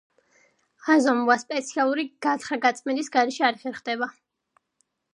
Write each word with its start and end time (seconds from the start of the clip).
აზომვა 0.93 1.35
სპეციალური 1.43 2.07
გათხრა-გაწმენდის 2.29 3.15
გარეშე 3.19 3.49
არ 3.53 3.63
ხერხდება. 3.63 4.13